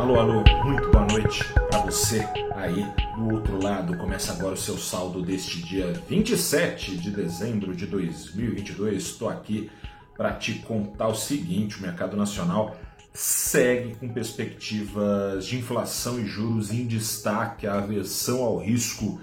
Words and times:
Alô, 0.00 0.18
alô, 0.18 0.42
muito 0.64 0.90
boa 0.90 1.04
noite 1.04 1.44
para 1.68 1.82
você 1.82 2.26
aí 2.54 2.86
do 3.16 3.34
outro 3.34 3.62
lado. 3.62 3.98
Começa 3.98 4.32
agora 4.32 4.54
o 4.54 4.56
seu 4.56 4.78
saldo 4.78 5.20
deste 5.20 5.62
dia 5.62 5.92
27 6.08 6.96
de 6.96 7.10
dezembro 7.10 7.76
de 7.76 7.86
2022. 7.86 8.96
Estou 8.96 9.28
aqui 9.28 9.70
para 10.16 10.32
te 10.32 10.54
contar 10.54 11.08
o 11.08 11.14
seguinte: 11.14 11.78
o 11.78 11.82
mercado 11.82 12.16
nacional 12.16 12.78
segue 13.12 13.94
com 13.96 14.08
perspectivas 14.08 15.44
de 15.44 15.58
inflação 15.58 16.18
e 16.18 16.24
juros 16.24 16.72
em 16.72 16.86
destaque. 16.86 17.66
A 17.66 17.74
aversão 17.74 18.42
ao 18.42 18.56
risco 18.56 19.20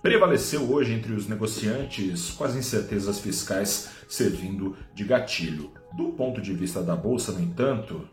prevaleceu 0.00 0.72
hoje 0.72 0.92
entre 0.92 1.12
os 1.12 1.26
negociantes, 1.26 2.30
com 2.30 2.44
as 2.44 2.54
incertezas 2.54 3.18
fiscais 3.18 3.90
servindo 4.08 4.76
de 4.94 5.02
gatilho. 5.02 5.72
Do 5.92 6.10
ponto 6.12 6.40
de 6.40 6.52
vista 6.52 6.80
da 6.80 6.94
bolsa, 6.94 7.32
no 7.32 7.40
entanto, 7.40 8.08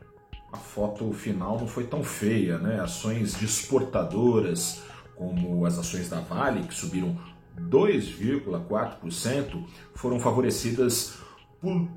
a 0.58 0.60
foto 0.60 1.14
final 1.14 1.60
não 1.60 1.68
foi 1.68 1.84
tão 1.84 2.04
feia, 2.04 2.58
né? 2.58 2.82
Ações 2.82 3.38
de 3.38 3.46
exportadoras, 3.46 4.82
como 5.16 5.64
as 5.68 5.78
ações 5.78 6.10
da 6.10 6.20
Vale, 6.20 6.64
que 6.64 6.74
subiram 6.74 7.16
2,4%, 7.70 9.64
foram 9.94 10.20
favorecidas 10.20 11.20
por 11.62 11.88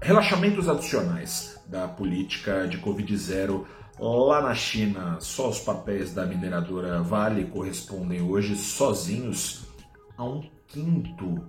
relaxamentos 0.00 0.68
adicionais 0.68 1.60
da 1.66 1.86
política 1.86 2.66
de 2.66 2.78
Covid-0 2.78 3.64
lá 3.98 4.40
na 4.40 4.54
China. 4.54 5.18
Só 5.20 5.50
os 5.50 5.60
papéis 5.60 6.14
da 6.14 6.24
mineradora 6.24 7.02
Vale 7.02 7.44
correspondem 7.44 8.22
hoje 8.22 8.56
sozinhos 8.56 9.66
a 10.16 10.24
um 10.24 10.48
quinto 10.66 11.46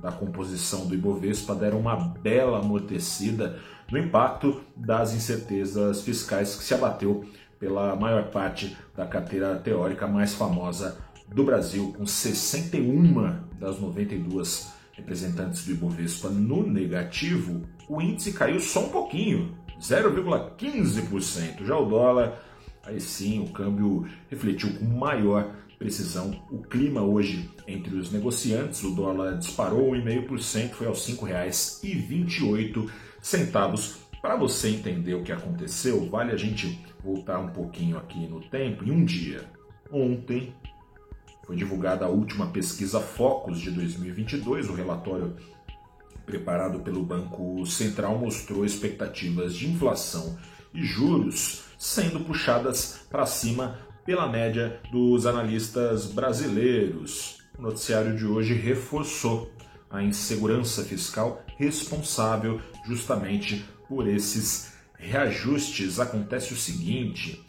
da 0.00 0.12
composição 0.12 0.86
do 0.86 0.94
Ibovespa, 0.94 1.54
deram 1.54 1.80
uma 1.80 1.96
bela 1.96 2.58
amortecida 2.58 3.58
no 3.90 3.98
impacto 3.98 4.60
das 4.76 5.14
incertezas 5.14 6.02
fiscais 6.02 6.56
que 6.56 6.64
se 6.64 6.74
abateu 6.74 7.24
pela 7.58 7.96
maior 7.96 8.30
parte 8.30 8.76
da 8.96 9.06
carteira 9.06 9.56
teórica 9.56 10.06
mais 10.06 10.34
famosa 10.34 10.98
do 11.26 11.44
Brasil, 11.44 11.92
com 11.96 12.06
61 12.06 13.40
das 13.58 13.78
92 13.78 14.72
representantes 14.92 15.64
do 15.64 15.72
Ibovespa 15.72 16.28
no 16.28 16.66
negativo, 16.66 17.62
o 17.88 18.00
índice 18.00 18.32
caiu 18.32 18.60
só 18.60 18.86
um 18.86 18.88
pouquinho, 18.88 19.56
0,15%. 19.80 21.64
Já 21.64 21.76
o 21.76 21.86
dólar, 21.86 22.38
aí 22.88 23.00
sim, 23.00 23.40
o 23.40 23.52
câmbio 23.52 24.06
refletiu 24.30 24.72
com 24.74 24.84
maior 24.84 25.54
precisão 25.78 26.42
o 26.50 26.62
clima 26.62 27.02
hoje 27.02 27.48
entre 27.66 27.94
os 27.94 28.10
negociantes. 28.10 28.82
O 28.82 28.94
dólar 28.94 29.38
disparou 29.38 29.92
1,5%, 29.92 30.70
foi 30.70 30.86
aos 30.86 31.06
R$ 31.06 31.14
5,28 31.14 32.90
centavos. 33.20 33.98
Para 34.20 34.36
você 34.36 34.70
entender 34.70 35.14
o 35.14 35.22
que 35.22 35.30
aconteceu, 35.30 36.08
vale 36.08 36.32
a 36.32 36.36
gente 36.36 36.84
voltar 37.04 37.38
um 37.38 37.50
pouquinho 37.50 37.96
aqui 37.96 38.26
no 38.26 38.40
tempo. 38.40 38.84
Em 38.84 38.90
um 38.90 39.04
dia, 39.04 39.44
ontem, 39.92 40.52
foi 41.46 41.54
divulgada 41.54 42.04
a 42.04 42.08
última 42.08 42.48
pesquisa 42.48 43.00
Focus 43.00 43.60
de 43.60 43.70
2022. 43.70 44.68
O 44.68 44.74
relatório 44.74 45.36
preparado 46.26 46.80
pelo 46.80 47.04
Banco 47.04 47.64
Central 47.64 48.18
mostrou 48.18 48.64
expectativas 48.64 49.54
de 49.54 49.68
inflação 49.68 50.36
e 50.74 50.82
juros 50.82 51.67
sendo 51.78 52.20
puxadas 52.20 53.06
para 53.08 53.24
cima 53.24 53.78
pela 54.04 54.26
média 54.26 54.80
dos 54.90 55.24
analistas 55.24 56.06
brasileiros. 56.06 57.38
O 57.56 57.62
noticiário 57.62 58.16
de 58.16 58.26
hoje 58.26 58.54
reforçou 58.54 59.50
a 59.88 60.02
insegurança 60.02 60.82
fiscal 60.82 61.42
responsável 61.56 62.60
justamente 62.84 63.64
por 63.88 64.08
esses 64.08 64.72
reajustes. 64.94 66.00
Acontece 66.00 66.52
o 66.52 66.56
seguinte: 66.56 67.44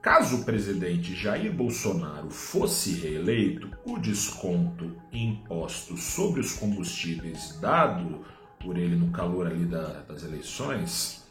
caso 0.00 0.36
o 0.36 0.44
presidente 0.44 1.14
Jair 1.14 1.52
Bolsonaro 1.52 2.30
fosse 2.30 2.92
reeleito, 2.92 3.70
o 3.84 3.98
desconto 3.98 4.96
imposto 5.12 5.96
sobre 5.96 6.40
os 6.40 6.54
combustíveis 6.54 7.58
dado 7.60 8.24
por 8.58 8.78
ele 8.78 8.96
no 8.96 9.10
calor 9.10 9.46
ali 9.46 9.64
da, 9.66 10.00
das 10.02 10.24
eleições, 10.24 11.25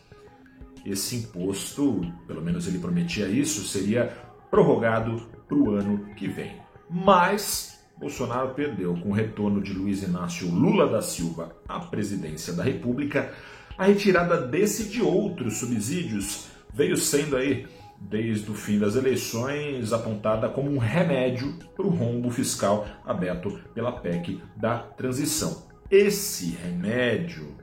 esse 0.85 1.15
imposto, 1.15 2.01
pelo 2.27 2.41
menos 2.41 2.67
ele 2.67 2.79
prometia 2.79 3.27
isso, 3.27 3.63
seria 3.63 4.15
prorrogado 4.51 5.27
para 5.47 5.57
o 5.57 5.71
ano 5.71 6.13
que 6.15 6.27
vem. 6.27 6.61
Mas 6.89 7.83
Bolsonaro 7.97 8.53
perdeu 8.53 8.93
com 8.95 9.09
o 9.09 9.13
retorno 9.13 9.61
de 9.61 9.73
Luiz 9.73 10.03
Inácio 10.03 10.49
Lula 10.49 10.87
da 10.87 11.01
Silva 11.01 11.55
à 11.67 11.79
presidência 11.79 12.53
da 12.53 12.63
República. 12.63 13.33
A 13.77 13.85
retirada 13.85 14.39
desse 14.47 14.83
e 14.83 14.89
de 14.89 15.01
outros 15.01 15.57
subsídios 15.57 16.47
veio 16.73 16.97
sendo 16.97 17.35
aí, 17.37 17.65
desde 17.99 18.51
o 18.51 18.53
fim 18.53 18.77
das 18.77 18.95
eleições, 18.95 19.93
apontada 19.93 20.49
como 20.49 20.69
um 20.69 20.77
remédio 20.77 21.57
para 21.75 21.85
o 21.85 21.89
rombo 21.89 22.29
fiscal 22.29 22.85
aberto 23.05 23.59
pela 23.73 23.91
PEC 23.91 24.41
da 24.55 24.79
transição. 24.79 25.65
Esse 25.89 26.51
remédio, 26.51 27.55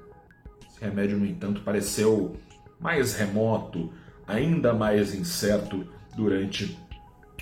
esse 0.67 0.81
remédio, 0.81 1.19
no 1.19 1.27
entanto, 1.27 1.61
pareceu 1.63 2.37
mais 2.83 3.15
remoto, 3.15 3.93
ainda 4.27 4.73
mais 4.73 5.15
incerto 5.15 5.87
durante 6.17 6.77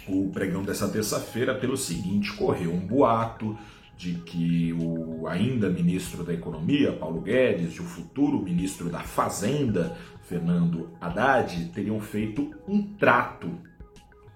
o 0.06 0.28
pregão 0.31 0.62
dessa 0.62 0.89
terça-feira 0.89 1.55
pelo 1.55 1.77
seguinte: 1.77 2.33
correu 2.34 2.73
um 2.73 2.81
boato 2.87 3.56
de 3.97 4.15
que 4.15 4.73
o 4.73 5.27
ainda 5.27 5.69
ministro 5.69 6.25
da 6.25 6.33
Economia, 6.33 6.93
Paulo 6.93 7.21
Guedes, 7.21 7.75
e 7.75 7.81
o 7.81 7.84
futuro 7.84 8.43
ministro 8.43 8.89
da 8.89 9.01
Fazenda, 9.01 9.97
Fernando 10.23 10.91
Haddad, 11.01 11.71
teriam 11.75 12.01
feito 12.01 12.51
um 12.67 12.83
trato. 12.95 13.51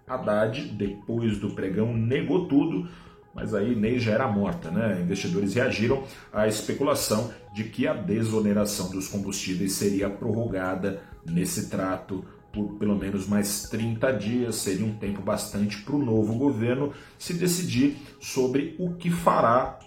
Haddad, 0.06 0.68
depois 0.68 1.38
do 1.38 1.50
pregão, 1.50 1.96
negou 1.96 2.46
tudo, 2.46 2.86
mas 3.34 3.54
aí 3.54 3.74
Ney 3.74 3.98
já 3.98 4.12
era 4.12 4.28
morta, 4.28 4.70
né? 4.70 5.00
Investidores 5.00 5.54
reagiram 5.54 6.04
à 6.32 6.46
especulação 6.46 7.32
de 7.52 7.64
que 7.64 7.86
a 7.86 7.92
desoneração 7.92 8.90
dos 8.90 9.08
combustíveis 9.08 9.72
seria 9.72 10.08
prorrogada 10.08 11.02
nesse 11.26 11.68
trato 11.68 12.24
por 12.54 12.74
pelo 12.74 12.94
menos 12.96 13.26
mais 13.26 13.68
30 13.68 14.12
dias, 14.12 14.54
seria 14.54 14.86
um 14.86 14.94
tempo 14.94 15.20
bastante 15.20 15.82
para 15.82 15.96
o 15.96 15.98
novo 15.98 16.36
governo 16.36 16.92
se 17.18 17.34
decidir 17.34 17.96
sobre 18.20 18.76
o 18.78 18.94
que 18.94 19.10
fará. 19.10 19.80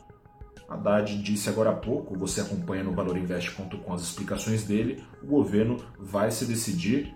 Haddad 0.68 1.18
disse 1.24 1.48
agora 1.48 1.70
há 1.70 1.74
pouco, 1.74 2.18
você 2.18 2.42
acompanha 2.42 2.84
no 2.84 2.92
valorinvest.com 2.92 3.94
as 3.94 4.02
explicações 4.02 4.66
dele, 4.66 5.02
o 5.24 5.28
governo 5.28 5.78
vai 5.98 6.30
se 6.30 6.44
decidir 6.44 7.16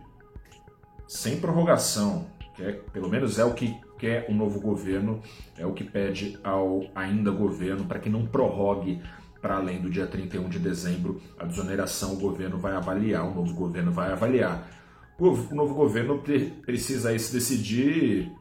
sem 1.05 1.37
prorrogação, 1.41 2.27
que 2.55 2.63
é, 2.63 2.71
pelo 2.71 3.09
menos 3.09 3.37
é 3.37 3.43
o 3.43 3.53
que 3.53 3.75
quer 4.01 4.25
o 4.27 4.33
novo 4.33 4.59
governo, 4.59 5.21
é 5.57 5.65
o 5.65 5.71
que 5.71 5.85
pede 5.85 6.37
ao 6.43 6.89
ainda 6.93 7.31
governo 7.31 7.85
para 7.85 7.99
que 7.99 8.09
não 8.09 8.25
prorrogue 8.25 9.01
para 9.41 9.55
além 9.55 9.81
do 9.81 9.89
dia 9.89 10.05
31 10.05 10.49
de 10.49 10.59
dezembro 10.59 11.21
a 11.39 11.45
desoneração, 11.45 12.13
o 12.13 12.17
governo 12.17 12.57
vai 12.57 12.73
avaliar, 12.73 13.25
o 13.25 13.33
novo 13.33 13.53
governo 13.53 13.91
vai 13.91 14.11
avaliar 14.11 14.81
o 15.21 15.55
novo 15.55 15.75
governo 15.75 16.23
precisa 16.65 17.17
se 17.17 17.31
decidir 17.31 18.31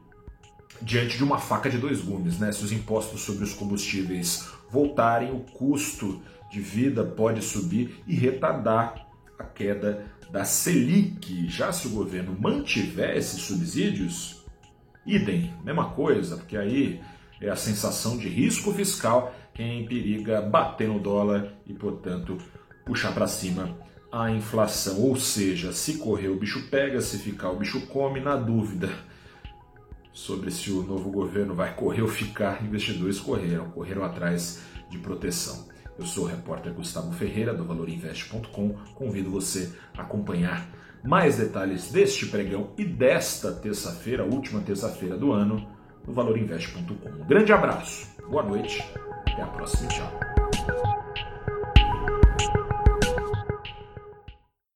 diante 0.81 1.15
de 1.15 1.23
uma 1.23 1.37
faca 1.37 1.69
de 1.69 1.77
dois 1.77 2.01
gumes, 2.01 2.39
né? 2.39 2.51
Se 2.51 2.63
os 2.63 2.71
impostos 2.71 3.21
sobre 3.21 3.43
os 3.43 3.53
combustíveis 3.53 4.49
voltarem, 4.69 5.31
o 5.31 5.41
custo 5.41 6.19
de 6.51 6.59
vida 6.59 7.03
pode 7.03 7.43
subir 7.43 8.01
e 8.07 8.15
retardar 8.15 9.07
a 9.37 9.43
queda 9.43 10.05
da 10.31 10.43
Selic. 10.43 11.47
Já 11.47 11.71
se 11.71 11.85
o 11.87 11.91
governo 11.91 12.35
mantiver 12.39 13.15
esses 13.15 13.41
subsídios, 13.41 14.40
idem, 15.05 15.53
mesma 15.63 15.89
coisa, 15.91 16.37
porque 16.37 16.57
aí 16.57 17.01
é 17.39 17.49
a 17.49 17.55
sensação 17.55 18.17
de 18.17 18.27
risco 18.27 18.71
fiscal 18.71 19.33
quem 19.53 19.85
periga 19.85 20.41
bater 20.41 20.87
no 20.87 20.99
dólar 20.99 21.53
e, 21.67 21.73
portanto, 21.73 22.37
puxar 22.85 23.13
para 23.13 23.27
cima 23.27 23.77
a 24.11 24.31
inflação. 24.31 24.99
Ou 25.01 25.15
seja, 25.15 25.73
se 25.73 25.97
correr 25.97 26.29
o 26.29 26.35
bicho 26.35 26.69
pega, 26.69 27.01
se 27.01 27.17
ficar 27.17 27.51
o 27.51 27.57
bicho 27.57 27.87
come, 27.87 28.19
na 28.19 28.35
dúvida 28.35 28.89
sobre 30.13 30.51
se 30.51 30.71
o 30.71 30.83
novo 30.83 31.09
governo 31.09 31.53
vai 31.53 31.73
correr 31.75 32.01
ou 32.01 32.07
ficar, 32.07 32.63
investidores 32.63 33.19
correram, 33.19 33.69
correram 33.71 34.03
atrás 34.03 34.61
de 34.89 34.97
proteção. 34.97 35.69
Eu 35.97 36.05
sou 36.05 36.25
o 36.25 36.27
repórter 36.27 36.73
Gustavo 36.73 37.11
Ferreira 37.13 37.53
do 37.53 37.63
valorinvest.com. 37.63 38.69
Convido 38.95 39.29
você 39.29 39.71
a 39.95 40.01
acompanhar 40.01 40.67
mais 41.03 41.37
detalhes 41.37 41.91
deste 41.91 42.27
pregão 42.27 42.71
e 42.77 42.85
desta 42.85 43.51
terça-feira, 43.51 44.23
última 44.23 44.61
terça-feira 44.61 45.17
do 45.17 45.31
ano, 45.31 45.67
no 46.05 46.13
valorinvest.com. 46.13 47.09
Um 47.09 47.25
grande 47.25 47.51
abraço, 47.51 48.07
boa 48.29 48.43
noite, 48.43 48.83
até 49.27 49.41
a 49.41 49.47
próxima, 49.47 49.87
tchau. 49.89 50.30